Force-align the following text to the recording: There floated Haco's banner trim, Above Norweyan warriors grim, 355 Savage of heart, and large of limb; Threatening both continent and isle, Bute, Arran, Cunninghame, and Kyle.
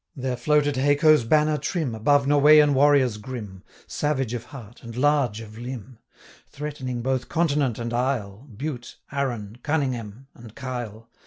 There 0.15 0.35
floated 0.35 0.77
Haco's 0.77 1.23
banner 1.25 1.59
trim, 1.59 1.93
Above 1.93 2.25
Norweyan 2.25 2.73
warriors 2.73 3.17
grim, 3.17 3.61
355 3.87 3.87
Savage 3.91 4.33
of 4.33 4.43
heart, 4.45 4.81
and 4.81 4.95
large 4.95 5.41
of 5.41 5.59
limb; 5.59 5.99
Threatening 6.47 7.03
both 7.03 7.29
continent 7.29 7.77
and 7.77 7.93
isle, 7.93 8.47
Bute, 8.57 8.97
Arran, 9.11 9.57
Cunninghame, 9.61 10.25
and 10.33 10.55
Kyle. 10.55 11.07